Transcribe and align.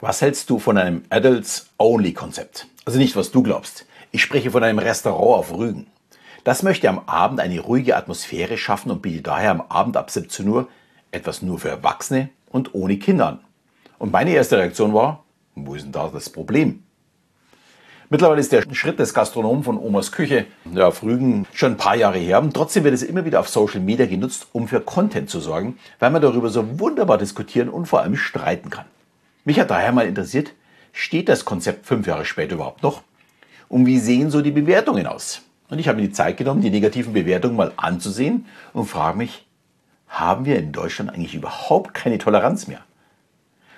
Was 0.00 0.22
hältst 0.22 0.48
du 0.48 0.60
von 0.60 0.78
einem 0.78 1.02
Adults-Only-Konzept? 1.10 2.68
Also 2.84 3.00
nicht, 3.00 3.16
was 3.16 3.32
du 3.32 3.42
glaubst. 3.42 3.84
Ich 4.12 4.22
spreche 4.22 4.52
von 4.52 4.62
einem 4.62 4.78
Restaurant 4.78 5.40
auf 5.40 5.52
Rügen. 5.52 5.88
Das 6.44 6.62
möchte 6.62 6.88
am 6.88 7.00
Abend 7.06 7.40
eine 7.40 7.58
ruhige 7.58 7.96
Atmosphäre 7.96 8.58
schaffen 8.58 8.92
und 8.92 9.02
bietet 9.02 9.26
daher 9.26 9.50
am 9.50 9.60
Abend 9.60 9.96
ab 9.96 10.12
17 10.12 10.46
Uhr 10.46 10.68
etwas 11.10 11.42
nur 11.42 11.58
für 11.58 11.70
Erwachsene 11.70 12.28
und 12.48 12.76
ohne 12.76 12.98
Kinder 12.98 13.26
an. 13.26 13.40
Und 13.98 14.12
meine 14.12 14.30
erste 14.30 14.58
Reaktion 14.58 14.94
war, 14.94 15.24
wo 15.56 15.74
ist 15.74 15.82
denn 15.82 15.90
da 15.90 16.08
das 16.12 16.30
Problem? 16.30 16.84
Mittlerweile 18.08 18.40
ist 18.40 18.52
der 18.52 18.62
Schritt 18.72 19.00
des 19.00 19.12
Gastronomen 19.12 19.64
von 19.64 19.78
Omas 19.78 20.12
Küche 20.12 20.46
ja, 20.72 20.86
auf 20.86 21.02
Rügen 21.02 21.44
schon 21.52 21.72
ein 21.72 21.76
paar 21.76 21.96
Jahre 21.96 22.18
her. 22.18 22.40
Und 22.40 22.54
trotzdem 22.54 22.84
wird 22.84 22.94
es 22.94 23.02
immer 23.02 23.24
wieder 23.24 23.40
auf 23.40 23.48
Social 23.48 23.80
Media 23.80 24.06
genutzt, 24.06 24.46
um 24.52 24.68
für 24.68 24.80
Content 24.80 25.28
zu 25.28 25.40
sorgen, 25.40 25.76
weil 25.98 26.12
man 26.12 26.22
darüber 26.22 26.50
so 26.50 26.78
wunderbar 26.78 27.18
diskutieren 27.18 27.68
und 27.68 27.86
vor 27.86 28.00
allem 28.00 28.14
streiten 28.14 28.70
kann. 28.70 28.86
Mich 29.48 29.58
hat 29.58 29.70
daher 29.70 29.92
mal 29.92 30.06
interessiert, 30.06 30.52
steht 30.92 31.30
das 31.30 31.46
Konzept 31.46 31.86
fünf 31.86 32.06
Jahre 32.06 32.26
später 32.26 32.56
überhaupt 32.56 32.82
noch? 32.82 33.00
Und 33.70 33.86
wie 33.86 33.98
sehen 33.98 34.30
so 34.30 34.42
die 34.42 34.50
Bewertungen 34.50 35.06
aus? 35.06 35.40
Und 35.70 35.78
ich 35.78 35.88
habe 35.88 35.98
mir 35.98 36.06
die 36.06 36.12
Zeit 36.12 36.36
genommen, 36.36 36.60
die 36.60 36.68
negativen 36.68 37.14
Bewertungen 37.14 37.56
mal 37.56 37.72
anzusehen 37.78 38.44
und 38.74 38.84
frage 38.84 39.16
mich, 39.16 39.46
haben 40.06 40.44
wir 40.44 40.58
in 40.58 40.72
Deutschland 40.72 41.08
eigentlich 41.08 41.34
überhaupt 41.34 41.94
keine 41.94 42.18
Toleranz 42.18 42.66
mehr? 42.66 42.80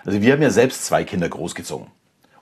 Also 0.04 0.20
wir 0.20 0.32
haben 0.32 0.42
ja 0.42 0.50
selbst 0.50 0.86
zwei 0.86 1.04
Kinder 1.04 1.28
großgezogen. 1.28 1.86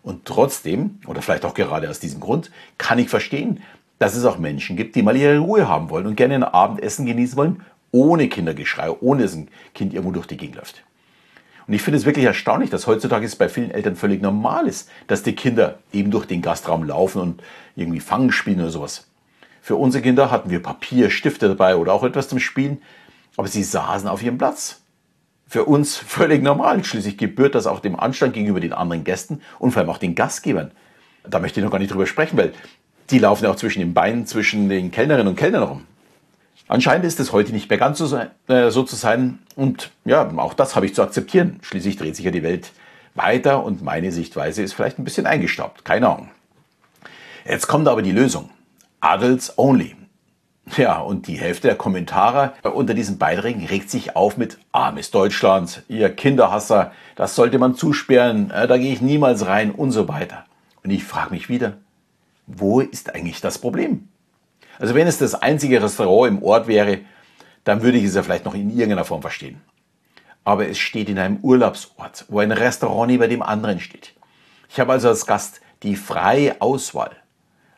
Und 0.03 0.25
trotzdem, 0.25 0.99
oder 1.07 1.21
vielleicht 1.21 1.45
auch 1.45 1.53
gerade 1.53 1.91
aus 1.91 2.01
diesem 2.01 2.21
Grund, 2.21 2.51
kann 2.79 2.99
ich 2.99 3.11
verstehen, 3.11 3.63
dass 3.99 4.15
es 4.15 4.25
auch 4.25 4.39
Menschen 4.39 4.75
gibt, 4.75 4.97
die 4.97 5.03
mal 5.03 5.19
ihre 5.19 5.37
Ruhe 5.37 5.69
haben 5.69 5.91
wollen 5.91 6.07
und 6.07 6.17
gerne 6.17 6.37
ein 6.37 6.45
Abendessen 6.45 7.05
genießen 7.05 7.37
wollen, 7.37 7.63
ohne 7.93 8.31
Kindergeschrei, 8.31 8.91
ohne 8.91 9.25
dass 9.25 9.35
ein 9.35 9.51
Kind 9.75 9.93
irgendwo 9.93 10.13
durch 10.13 10.27
die 10.27 10.39
Gegend 10.39 10.57
läuft. 10.57 10.83
Und 11.69 11.75
ich 11.75 11.83
finde 11.83 11.99
es 11.99 12.07
wirklich 12.07 12.25
erstaunlich, 12.25 12.71
dass 12.71 12.87
heutzutage 12.87 13.27
es 13.27 13.37
bei 13.37 13.51
vielen 13.51 13.71
Eltern 13.71 13.95
völlig 13.95 14.23
normal 14.23 14.67
ist, 14.67 14.89
dass 15.07 15.23
die 15.23 15.35
Kinder 15.35 15.79
eben 15.93 16.11
durch 16.11 16.25
den 16.25 16.41
Gastraum 16.41 16.83
laufen 16.83 17.21
und 17.21 17.43
irgendwie 17.77 18.01
Fangen 18.01 18.33
spielen 18.33 18.61
oder 18.61 18.71
sowas. 18.71 19.07
Für 19.61 19.77
unsere 19.77 20.03
Kinder 20.03 20.31
hatten 20.31 20.49
wir 20.49 20.63
Papier, 20.63 21.11
Stifte 21.11 21.47
dabei 21.47 21.77
oder 21.77 21.93
auch 21.93 22.05
etwas 22.05 22.27
zum 22.27 22.39
Spielen, 22.39 22.81
aber 23.37 23.49
sie 23.49 23.63
saßen 23.63 24.09
auf 24.09 24.23
ihrem 24.23 24.39
Platz. 24.39 24.81
Für 25.47 25.67
uns 25.67 25.97
völlig 26.07 26.43
normal. 26.43 26.83
Schließlich 26.83 27.19
gebührt 27.19 27.55
das 27.55 27.67
auch 27.67 27.81
dem 27.81 28.01
Anstand 28.01 28.33
gegenüber 28.33 28.61
den 28.61 28.73
anderen 28.73 29.05
Gästen 29.05 29.43
und 29.59 29.73
vor 29.73 29.81
allem 29.81 29.91
auch 29.91 29.99
den 29.99 30.15
Gastgebern. 30.15 30.71
Da 31.29 31.39
möchte 31.39 31.61
ich 31.61 31.65
noch 31.65 31.71
gar 31.71 31.79
nicht 31.79 31.93
drüber 31.93 32.07
sprechen, 32.07 32.39
weil 32.39 32.55
die 33.11 33.19
laufen 33.19 33.45
ja 33.45 33.51
auch 33.51 33.57
zwischen 33.57 33.81
den 33.81 33.93
Beinen 33.93 34.27
zwischen 34.27 34.71
den 34.71 34.91
Kellnerinnen 34.91 35.29
und 35.29 35.37
Kellnern 35.37 35.63
rum. 35.65 35.85
Anscheinend 36.69 37.07
ist 37.07 37.19
es 37.19 37.33
heute 37.33 37.53
nicht 37.53 37.71
mehr 37.71 37.79
ganz 37.79 37.99
so, 37.99 38.17
äh, 38.49 38.71
so 38.71 38.83
zu 38.83 38.95
sein. 38.95 39.39
Und 39.57 39.91
ja, 40.05 40.31
auch 40.37 40.55
das 40.55 40.77
habe 40.77 40.87
ich 40.87 40.95
zu 40.95 41.03
akzeptieren. 41.03 41.59
Schließlich 41.63 41.97
dreht 41.97 42.15
sich 42.15 42.27
ja 42.27 42.31
die 42.31 42.43
Welt 42.43 42.73
weiter 43.15 43.65
und 43.65 43.83
meine 43.83 44.13
Sichtweise 44.13 44.63
ist 44.63 44.75
vielleicht 44.75 44.99
ein 44.99 45.05
bisschen 45.05 45.27
eingestaubt. 45.27 45.85
Keine 45.85 46.09
Ahnung. 46.09 46.31
Jetzt 47.47 47.67
kommt 47.67 47.89
aber 47.89 48.03
die 48.03 48.13
Lösung. 48.13 48.51
Adults 49.01 49.57
only. 49.57 49.97
Ja, 50.77 50.99
und 50.99 51.27
die 51.29 51.39
Hälfte 51.39 51.69
der 51.69 51.77
Kommentare 51.77 52.53
unter 52.63 52.93
diesen 52.93 53.17
Beiträgen 53.17 53.65
regt 53.65 53.89
sich 53.89 54.17
auf 54.17 54.37
mit 54.37 54.59
armes 54.71 55.11
Deutschland, 55.11 55.83
ihr 55.89 56.11
Kinderhasser, 56.11 56.93
das 57.17 57.35
sollte 57.35 57.59
man 57.59 57.75
zusperren, 57.75 58.51
äh, 58.51 58.69
da 58.69 58.77
gehe 58.77 58.93
ich 58.93 59.01
niemals 59.01 59.47
rein 59.47 59.71
und 59.71 59.93
so 59.93 60.09
weiter. 60.09 60.45
Und 60.85 60.91
ich 60.91 61.05
frage 61.05 61.31
mich 61.31 61.49
wieder, 61.49 61.79
wo 62.47 62.81
ist 62.81 63.15
eigentlich 63.15 63.41
das 63.41 63.59
Problem? 63.59 64.09
Also 64.79 64.95
wenn 64.95 65.07
es 65.07 65.19
das 65.19 65.35
einzige 65.35 65.83
Restaurant 65.83 66.29
im 66.29 66.43
Ort 66.43 66.69
wäre, 66.69 67.01
dann 67.65 67.83
würde 67.83 67.99
ich 67.99 68.05
es 68.05 68.15
ja 68.15 68.23
vielleicht 68.23 68.45
noch 68.45 68.55
in 68.55 68.71
irgendeiner 68.71 69.05
Form 69.05 69.23
verstehen. 69.23 69.61
Aber 70.45 70.69
es 70.69 70.79
steht 70.79 71.09
in 71.09 71.19
einem 71.19 71.39
Urlaubsort, 71.43 72.25
wo 72.29 72.39
ein 72.39 72.53
Restaurant 72.53 73.11
neben 73.11 73.29
dem 73.29 73.43
anderen 73.43 73.81
steht. 73.81 74.15
Ich 74.71 74.81
habe 74.81 74.93
also 74.93 75.09
als 75.09 75.27
Gast 75.27 75.61
die 75.83 75.97
freie 75.97 76.61
Auswahl. 76.61 77.11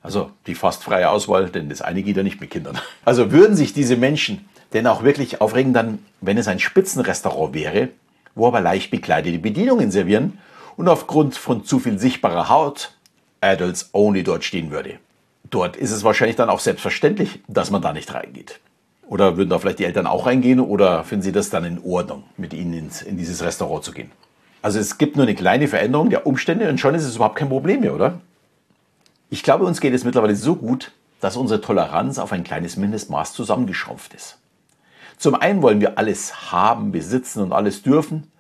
Also 0.03 0.31
die 0.47 0.55
fast 0.55 0.83
freie 0.83 1.11
Auswahl, 1.11 1.51
denn 1.51 1.69
das 1.69 1.83
eine 1.83 2.03
geht 2.03 2.17
ja 2.17 2.23
nicht 2.23 2.41
mit 2.41 2.51
Kindern. 2.51 2.79
Also 3.05 3.33
würden 3.33 3.57
sich 3.57 3.73
diese 3.73 3.97
Menschen 3.97 4.49
denn 4.73 4.87
auch 4.87 5.03
wirklich 5.03 5.41
aufregen, 5.41 5.73
dann, 5.73 5.99
wenn 6.21 6.39
es 6.39 6.49
ein 6.49 6.61
Spitzenrestaurant 6.61 7.55
wäre, 7.55 7.89
wo 8.35 8.47
aber 8.47 8.61
leicht 8.61 8.91
bekleidete 8.91 9.39
Bedienungen 9.39 9.91
servieren 9.91 10.39
und 10.77 10.89
aufgrund 10.89 11.37
von 11.37 11.65
zu 11.65 11.81
viel 11.81 11.99
sichtbarer 11.99 12.49
Haut 12.49 12.93
Adults 13.41 13.91
Only 13.93 14.23
dort 14.23 14.45
stehen 14.45 14.71
würde. 14.71 14.99
Dort 15.51 15.77
ist 15.77 15.91
es 15.91 16.05
wahrscheinlich 16.05 16.37
dann 16.37 16.49
auch 16.49 16.61
selbstverständlich, 16.61 17.41
dass 17.49 17.71
man 17.71 17.83
da 17.83 17.93
nicht 17.93 18.15
reingeht. 18.15 18.61
Oder 19.07 19.37
würden 19.37 19.51
da 19.51 19.59
vielleicht 19.59 19.81
die 19.81 19.85
Eltern 19.85 20.07
auch 20.07 20.27
reingehen 20.27 20.61
oder 20.61 21.03
finden 21.03 21.25
sie 21.25 21.33
das 21.33 21.51
dann 21.51 21.65
in 21.65 21.83
Ordnung, 21.83 22.23
mit 22.37 22.55
ihnen 22.55 22.73
ins, 22.75 23.03
in 23.03 23.17
dieses 23.17 23.43
Restaurant 23.43 23.83
zu 23.83 23.91
gehen? 23.91 24.13
Also 24.63 24.79
es 24.79 24.99
gibt 24.99 25.17
nur 25.17 25.27
eine 25.27 25.35
kleine 25.35 25.67
Veränderung 25.67 26.11
der 26.11 26.27
Umstände 26.27 26.69
und 26.69 26.79
schon 26.79 26.95
ist 26.95 27.05
es 27.05 27.17
überhaupt 27.17 27.37
kein 27.37 27.49
Problem 27.49 27.81
mehr, 27.81 27.95
oder? 27.95 28.21
Ich 29.29 29.43
glaube, 29.43 29.65
uns 29.65 29.81
geht 29.81 29.95
es 29.95 30.05
mittlerweile 30.05 30.37
so 30.37 30.55
gut, 30.55 30.93
dass 31.21 31.37
unsere 31.37 31.61
Toleranz 31.61 32.19
auf 32.19 32.33
ein 32.33 32.45
kleines 32.45 32.77
Mindestmaß 32.77 33.33
zusammengeschrumpft 33.33 34.15
ist. 34.15 34.39
Zum 35.19 35.35
einen 35.35 35.63
wollen 35.63 35.81
wir 35.81 35.99
alles 35.99 36.53
haben, 36.53 36.93
besitzen 36.93 37.43
und 37.43 37.53
alles 37.53 37.83
dürfen 37.83 38.31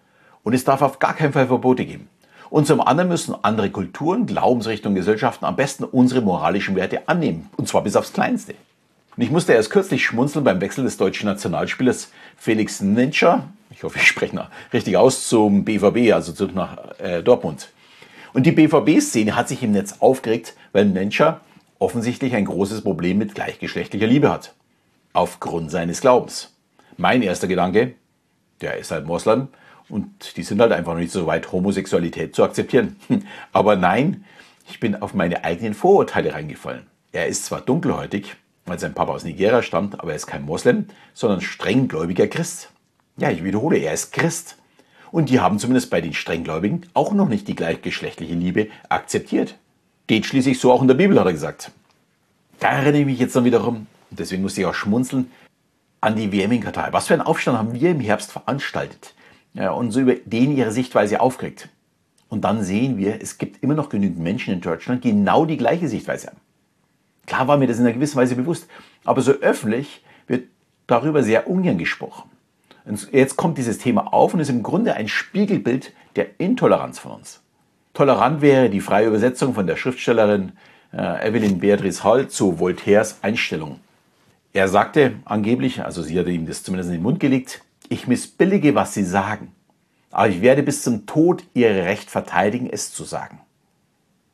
und 0.45 0.55
es 0.55 0.65
darf 0.65 0.83
auf 0.83 1.01
gar 1.01 1.15
keinen 1.15 1.33
Fall 1.33 1.49
Verbote 1.49 1.85
geben. 1.85 2.09
Und 2.51 2.67
zum 2.67 2.81
anderen 2.81 3.09
müssen 3.09 3.35
andere 3.43 3.71
Kulturen, 3.71 4.27
Glaubensrichtungen, 4.27 4.97
Gesellschaften 4.97 5.45
am 5.45 5.57
besten 5.57 5.85
unsere 5.85 6.21
moralischen 6.21 6.75
Werte 6.75 7.09
annehmen. 7.09 7.49
Und 7.57 7.69
zwar 7.69 7.83
bis 7.83 7.95
aufs 7.95 8.13
Kleinste. 8.13 8.55
Und 9.17 9.23
ich 9.23 9.31
musste 9.31 9.53
erst 9.53 9.71
kürzlich 9.71 10.05
schmunzeln 10.05 10.45
beim 10.45 10.61
Wechsel 10.61 10.85
des 10.85 10.97
deutschen 10.97 11.27
Nationalspielers 11.27 12.11
Felix 12.37 12.81
Nenscher, 12.81 13.45
ich 13.71 13.85
hoffe, 13.85 13.99
ich 13.99 14.07
spreche 14.07 14.35
noch 14.35 14.49
richtig 14.73 14.97
aus, 14.97 15.29
zum 15.29 15.65
BVB, 15.65 16.13
also 16.13 16.33
zu, 16.33 16.47
nach 16.47 16.99
äh, 16.99 17.23
Dortmund. 17.23 17.69
Und 18.33 18.47
die 18.47 18.53
BVB-Szene 18.53 19.37
hat 19.37 19.49
sich 19.49 19.63
im 19.63 19.73
Netz 19.73 19.97
aufgeregt, 20.01 20.55
weil 20.73 20.87
Nenscher 20.87 21.41
offensichtlich 21.79 22.35
ein 22.35 22.45
großes 22.45 22.83
Problem 22.83 23.19
mit 23.19 23.35
gleichgeschlechtlicher 23.35 24.07
Liebe 24.07 24.31
hat. 24.31 24.55
Aufgrund 25.13 25.71
seines 25.71 26.01
Glaubens. 26.01 26.53
Mein 26.97 27.23
erster 27.23 27.49
Gedanke, 27.49 27.95
der 28.61 28.77
ist 28.79 28.91
halt 28.91 29.07
Moslem, 29.07 29.49
und 29.91 30.37
die 30.37 30.43
sind 30.43 30.61
halt 30.61 30.73
einfach 30.73 30.93
noch 30.93 31.01
nicht 31.01 31.13
so 31.13 31.27
weit, 31.27 31.53
Homosexualität 31.53 32.35
zu 32.35 32.45
akzeptieren. 32.45 32.97
Aber 33.53 33.77
nein, 33.77 34.25
ich 34.69 34.81
bin 34.81 35.01
auf 35.03 35.15
meine 35.15 35.45
eigenen 35.45 35.75
Vorurteile 35.75 36.33
reingefallen. 36.33 36.87
Er 37.13 37.27
ist 37.27 37.47
zwar 37.47 37.61
dunkelhäutig, 37.61 38.37
weil 38.67 38.79
sein 38.79 38.95
Papa 38.95 39.13
aus 39.13 39.25
Nigeria 39.25 39.63
stammt, 39.63 39.99
aber 39.99 40.11
er 40.11 40.17
ist 40.17 40.29
kein 40.29 40.45
Moslem, 40.45 40.87
sondern 41.13 41.41
strenggläubiger 41.41 42.29
Christ. 42.29 42.71
Ja, 43.17 43.31
ich 43.31 43.43
wiederhole, 43.43 43.79
er 43.79 43.93
ist 43.93 44.13
Christ. 44.13 44.57
Und 45.11 45.29
die 45.29 45.41
haben 45.41 45.59
zumindest 45.59 45.91
bei 45.91 46.01
den 46.01 46.15
Strenggläubigen 46.15 46.87
auch 46.95 47.13
noch 47.13 47.29
nicht 47.29 47.49
die 47.49 47.57
gleichgeschlechtliche 47.57 48.35
Liebe 48.35 48.69
akzeptiert. 48.89 49.57
Geht 50.07 50.25
schließlich 50.25 50.61
so 50.61 50.71
auch 50.71 50.83
in 50.83 50.89
der 50.89 50.95
Bibel, 50.95 51.19
hat 51.19 51.27
er 51.27 51.33
gesagt. 51.33 51.73
Da 52.61 52.69
erinnere 52.69 53.01
ich 53.01 53.07
mich 53.07 53.19
jetzt 53.19 53.35
dann 53.35 53.45
wiederum, 53.45 53.89
und 54.11 54.21
deswegen 54.21 54.43
musste 54.43 54.61
ich 54.61 54.67
auch 54.67 54.75
schmunzeln, 54.75 55.33
an 56.01 56.15
die 56.15 56.33
WM 56.33 56.53
in 56.53 56.61
Katar. 56.61 56.93
Was 56.93 57.09
für 57.09 57.15
einen 57.15 57.23
Aufstand 57.23 57.59
haben 57.59 57.75
wir 57.75 57.91
im 57.91 58.01
Herbst 58.01 58.31
veranstaltet? 58.31 59.15
Ja, 59.55 59.71
und 59.73 59.91
so 59.91 60.01
über 60.01 60.15
den 60.15 60.57
ihre 60.57 60.73
Sichtweise 60.73 61.21
aufkriegt. 61.21 61.69
Und 62.29 62.43
dann 62.43 62.63
sehen 62.63 62.97
wir, 62.97 63.21
es 63.21 63.39
gibt 63.39 63.63
immer 63.63 63.75
noch 63.75 63.89
genügend 63.89 64.21
Menschen 64.21 64.55
in 64.55 64.61
Deutschland, 64.61 65.05
die 65.05 65.11
genau 65.11 65.45
die 65.45 65.57
gleiche 65.57 65.89
Sichtweise 65.89 66.29
haben. 66.29 66.41
Klar 67.27 67.49
war 67.49 67.57
mir 67.57 67.67
das 67.67 67.79
in 67.79 67.85
einer 67.85 67.95
gewissen 67.95 68.17
Weise 68.17 68.37
bewusst, 68.37 68.69
aber 69.05 69.21
so 69.21 69.33
öffentlich 69.33 70.03
wird 70.27 70.45
darüber 70.87 71.23
sehr 71.23 71.49
ungern 71.49 71.79
gesprochen. 71.79 72.31
Und 72.85 73.13
jetzt 73.13 73.37
kommt 73.37 73.59
dieses 73.59 73.79
Thema 73.79 74.13
auf 74.13 74.35
und 74.35 74.41
ist 74.41 74.49
im 74.49 74.63
Grunde 74.63 74.95
ein 74.95 75.09
Spiegelbild 75.09 75.93
der 76.17 76.41
Intoleranz 76.41 76.99
von 76.99 77.13
uns. 77.13 77.41
Tolerant 77.95 78.41
wäre 78.41 78.71
die 78.71 78.81
freie 78.81 79.09
Übersetzung 79.09 79.55
von 79.55 79.67
der 79.67 79.77
Schriftstellerin 79.77 80.53
äh, 80.93 81.29
Evelyn 81.29 81.59
Beatrice 81.59 82.05
Hall 82.05 82.29
zu 82.29 82.59
Voltaires 82.59 83.19
Einstellung. 83.23 83.81
Er 84.53 84.69
sagte 84.69 85.15
angeblich, 85.25 85.85
also 85.85 86.03
sie 86.03 86.19
hatte 86.19 86.31
ihm 86.31 86.47
das 86.47 86.63
zumindest 86.63 86.91
in 86.91 86.97
den 86.97 87.03
Mund 87.03 87.21
gelegt, 87.21 87.63
ich 87.91 88.07
missbillige, 88.07 88.75
was 88.75 88.95
Sie 88.95 89.05
sagen, 89.05 89.53
aber 90.11 90.29
ich 90.29 90.41
werde 90.41 90.63
bis 90.63 90.83
zum 90.83 91.07
Tod 91.07 91.45
Ihr 91.55 91.71
Recht 91.71 92.09
verteidigen, 92.09 92.71
es 92.71 92.93
zu 92.95 93.05
sagen. 93.05 93.41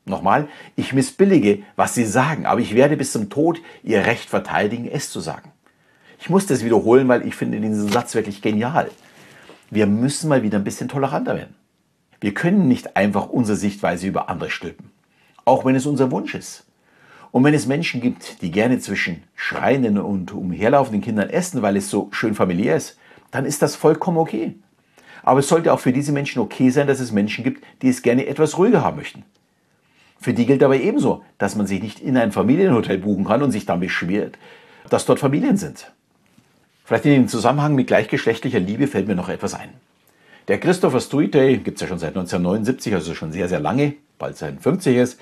Nochmal, 0.05 0.47
ich 0.75 0.93
missbillige, 0.93 1.63
was 1.75 1.95
Sie 1.95 2.05
sagen, 2.05 2.45
aber 2.45 2.61
ich 2.61 2.75
werde 2.75 2.95
bis 2.95 3.11
zum 3.11 3.29
Tod 3.29 3.59
Ihr 3.83 4.05
Recht 4.05 4.29
verteidigen, 4.29 4.87
es 4.87 5.11
zu 5.11 5.19
sagen. 5.19 5.51
Ich 6.19 6.29
muss 6.29 6.45
das 6.45 6.63
wiederholen, 6.63 7.07
weil 7.07 7.27
ich 7.27 7.35
finde 7.35 7.59
diesen 7.59 7.89
Satz 7.89 8.15
wirklich 8.15 8.41
genial. 8.41 8.89
Wir 9.69 9.87
müssen 9.87 10.29
mal 10.29 10.43
wieder 10.43 10.59
ein 10.59 10.63
bisschen 10.63 10.87
toleranter 10.87 11.35
werden. 11.35 11.55
Wir 12.21 12.33
können 12.33 12.67
nicht 12.67 12.95
einfach 12.95 13.27
unsere 13.27 13.57
Sichtweise 13.57 14.07
über 14.07 14.29
andere 14.29 14.51
stülpen, 14.51 14.91
auch 15.45 15.65
wenn 15.65 15.75
es 15.75 15.85
unser 15.85 16.11
Wunsch 16.11 16.35
ist. 16.35 16.65
Und 17.31 17.43
wenn 17.43 17.53
es 17.53 17.67
Menschen 17.67 18.01
gibt, 18.01 18.41
die 18.41 18.51
gerne 18.51 18.79
zwischen 18.79 19.23
schreienden 19.35 19.97
und 19.97 20.31
umherlaufenden 20.31 21.01
Kindern 21.01 21.29
essen, 21.29 21.61
weil 21.61 21.75
es 21.75 21.89
so 21.89 22.07
schön 22.11 22.33
familiär 22.33 22.75
ist, 22.75 22.97
dann 23.37 23.45
ist 23.45 23.61
das 23.61 23.75
vollkommen 23.75 24.17
okay. 24.17 24.55
Aber 25.21 25.41
es 25.41 25.47
sollte 25.47 25.71
auch 25.71 25.79
für 25.79 25.93
diese 25.93 26.11
Menschen 26.11 26.39
okay 26.39 26.71
sein, 26.71 26.87
dass 26.87 26.99
es 26.99 27.11
Menschen 27.11 27.43
gibt, 27.43 27.63
die 27.83 27.89
es 27.89 28.01
gerne 28.01 28.25
etwas 28.25 28.57
ruhiger 28.57 28.83
haben 28.83 28.97
möchten. 28.97 29.23
Für 30.19 30.33
die 30.33 30.47
gilt 30.47 30.63
aber 30.63 30.77
ebenso, 30.77 31.23
dass 31.37 31.55
man 31.55 31.67
sich 31.67 31.79
nicht 31.79 31.99
in 31.99 32.17
ein 32.17 32.31
Familienhotel 32.31 32.97
buchen 32.97 33.25
kann 33.25 33.43
und 33.43 33.51
sich 33.51 33.67
dann 33.67 33.79
beschwert, 33.79 34.39
dass 34.89 35.05
dort 35.05 35.19
Familien 35.19 35.55
sind. 35.55 35.91
Vielleicht 36.83 37.05
in 37.05 37.11
dem 37.11 37.27
Zusammenhang 37.27 37.75
mit 37.75 37.85
gleichgeschlechtlicher 37.85 38.59
Liebe 38.59 38.87
fällt 38.87 39.07
mir 39.07 39.13
noch 39.13 39.29
etwas 39.29 39.53
ein. 39.53 39.69
Der 40.47 40.59
Christopher 40.59 40.99
Struite, 40.99 41.59
gibt 41.59 41.75
es 41.77 41.81
ja 41.81 41.87
schon 41.87 41.99
seit 41.99 42.17
1979, 42.17 42.95
also 42.95 43.13
schon 43.13 43.31
sehr, 43.31 43.49
sehr 43.49 43.59
lange, 43.59 43.93
bald 44.17 44.35
sein 44.35 44.57
50 44.57 44.97
ist, 44.97 45.19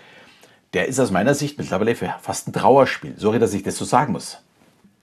der 0.73 0.87
ist 0.87 1.01
aus 1.01 1.11
meiner 1.11 1.33
Sicht 1.33 1.57
mittlerweile 1.57 1.95
fast 1.95 2.47
ein 2.47 2.53
Trauerspiel. 2.53 3.15
Sorry, 3.17 3.39
dass 3.39 3.53
ich 3.53 3.63
das 3.63 3.75
so 3.75 3.83
sagen 3.83 4.13
muss. 4.13 4.37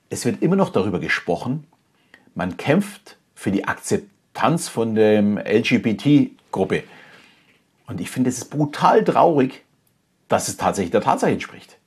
Es 0.09 0.25
wird 0.25 0.41
immer 0.41 0.55
noch 0.55 0.69
darüber 0.69 0.99
gesprochen, 0.99 1.67
man 2.35 2.57
kämpft 2.57 3.17
für 3.35 3.51
die 3.51 3.65
Akzeptanz 3.65 4.67
von 4.67 4.95
der 4.95 5.21
LGBT-Gruppe. 5.21 6.83
Und 7.87 8.01
ich 8.01 8.09
finde, 8.09 8.29
es 8.29 8.37
ist 8.37 8.49
brutal 8.49 9.03
traurig, 9.03 9.63
dass 10.27 10.47
es 10.47 10.57
tatsächlich 10.57 10.91
der 10.91 11.01
Tatsache 11.01 11.31
entspricht. 11.31 11.77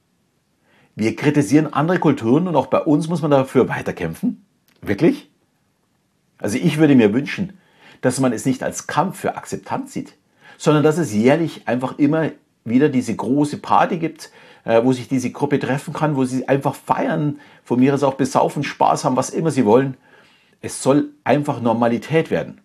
Wir 0.94 1.16
kritisieren 1.16 1.72
andere 1.72 1.98
Kulturen 1.98 2.48
und 2.48 2.56
auch 2.56 2.68
bei 2.68 2.80
uns 2.80 3.08
muss 3.08 3.22
man 3.22 3.30
dafür 3.30 3.68
weiterkämpfen. 3.68 4.44
Wirklich? 4.80 5.30
Also 6.38 6.58
ich 6.58 6.78
würde 6.78 6.94
mir 6.94 7.12
wünschen, 7.12 7.58
dass 8.00 8.20
man 8.20 8.32
es 8.32 8.46
nicht 8.46 8.62
als 8.62 8.86
Kampf 8.86 9.18
für 9.18 9.36
Akzeptanz 9.36 9.92
sieht, 9.92 10.14
sondern 10.58 10.82
dass 10.82 10.98
es 10.98 11.12
jährlich 11.12 11.66
einfach 11.66 11.98
immer 11.98 12.30
wieder 12.64 12.88
diese 12.88 13.14
große 13.14 13.58
Party 13.58 13.98
gibt, 13.98 14.30
äh, 14.64 14.82
wo 14.84 14.92
sich 14.92 15.08
diese 15.08 15.30
Gruppe 15.30 15.58
treffen 15.58 15.92
kann, 15.92 16.16
wo 16.16 16.24
sie 16.24 16.48
einfach 16.48 16.74
feiern, 16.74 17.40
von 17.64 17.78
mir 17.78 17.94
aus 17.94 18.02
auch 18.02 18.14
besaufen, 18.14 18.64
Spaß 18.64 19.04
haben, 19.04 19.16
was 19.16 19.30
immer 19.30 19.50
sie 19.50 19.64
wollen. 19.64 19.96
Es 20.60 20.82
soll 20.82 21.10
einfach 21.24 21.60
Normalität 21.60 22.30
werden. 22.30 22.60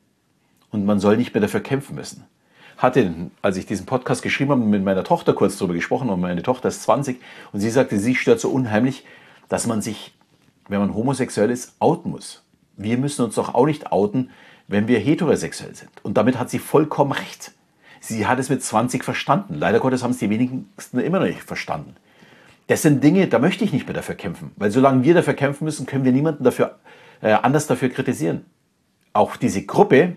Und 0.72 0.86
man 0.86 1.00
soll 1.00 1.18
nicht 1.18 1.34
mehr 1.34 1.42
dafür 1.42 1.60
kämpfen 1.60 1.96
müssen 1.96 2.26
hatte, 2.82 3.14
als 3.42 3.58
ich 3.58 3.66
diesen 3.66 3.86
Podcast 3.86 4.24
geschrieben 4.24 4.52
habe, 4.52 4.62
mit 4.62 4.84
meiner 4.84 5.04
Tochter 5.04 5.34
kurz 5.34 5.58
darüber 5.58 5.76
gesprochen 5.76 6.10
und 6.10 6.20
meine 6.20 6.42
Tochter 6.42 6.70
ist 6.70 6.84
20 6.84 7.22
und 7.54 7.60
sie 7.60 7.70
sagte, 7.70 8.00
sie 8.00 8.16
stört 8.16 8.40
so 8.40 8.50
unheimlich, 8.50 9.06
dass 9.50 9.68
man 9.68 9.82
sich, 9.82 10.14
wenn 10.68 10.80
man 10.80 10.96
homosexuell 10.96 11.52
ist, 11.52 11.76
outen 11.80 12.12
muss. 12.12 12.44
Wir 12.78 12.98
müssen 12.98 13.24
uns 13.24 13.36
doch 13.36 13.54
auch 13.54 13.66
nicht 13.66 13.92
outen, 13.92 14.32
wenn 14.68 14.88
wir 14.88 15.00
heterosexuell 15.00 15.76
sind. 15.76 15.92
Und 16.04 16.18
damit 16.18 16.40
hat 16.40 16.50
sie 16.50 16.60
vollkommen 16.60 17.12
recht. 17.12 17.52
Sie 18.00 18.26
hat 18.26 18.40
es 18.40 18.50
mit 18.50 18.64
20 18.64 19.04
verstanden. 19.04 19.56
Leider 19.56 19.80
Gottes 19.80 20.02
haben 20.02 20.12
es 20.12 20.18
die 20.18 20.30
wenigsten 20.30 21.00
immer 21.00 21.20
noch 21.20 21.28
nicht 21.28 21.44
verstanden. 21.44 21.96
Das 22.68 22.82
sind 22.82 23.04
Dinge, 23.04 23.28
da 23.28 23.38
möchte 23.38 23.64
ich 23.64 23.74
nicht 23.74 23.86
mehr 23.86 23.94
dafür 23.94 24.16
kämpfen. 24.16 24.52
Weil 24.56 24.72
solange 24.72 25.04
wir 25.04 25.14
dafür 25.14 25.34
kämpfen 25.34 25.66
müssen, 25.66 25.86
können 25.86 26.06
wir 26.06 26.14
niemanden 26.14 26.44
dafür, 26.44 26.80
äh, 27.22 27.32
anders 27.32 27.68
dafür 27.68 27.90
kritisieren. 27.90 28.46
Auch 29.14 29.36
diese 29.36 29.66
Gruppe, 29.66 30.16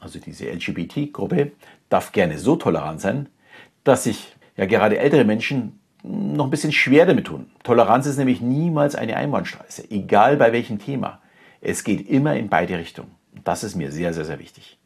also 0.00 0.18
diese 0.18 0.50
LGBT-Gruppe, 0.50 1.52
darf 1.88 2.12
gerne 2.12 2.38
so 2.38 2.56
tolerant 2.56 3.00
sein, 3.00 3.28
dass 3.84 4.04
sich 4.04 4.36
ja 4.56 4.66
gerade 4.66 4.98
ältere 4.98 5.24
Menschen 5.24 5.80
noch 6.02 6.44
ein 6.44 6.50
bisschen 6.50 6.72
schwer 6.72 7.06
damit 7.06 7.26
tun. 7.26 7.50
Toleranz 7.62 8.06
ist 8.06 8.16
nämlich 8.16 8.40
niemals 8.40 8.94
eine 8.94 9.16
Einbahnstraße, 9.16 9.90
egal 9.90 10.36
bei 10.36 10.52
welchem 10.52 10.78
Thema. 10.78 11.20
Es 11.60 11.84
geht 11.84 12.08
immer 12.08 12.36
in 12.36 12.48
beide 12.48 12.78
Richtungen. 12.78 13.10
Das 13.44 13.64
ist 13.64 13.74
mir 13.74 13.90
sehr, 13.90 14.14
sehr, 14.14 14.24
sehr 14.24 14.38
wichtig. 14.38 14.78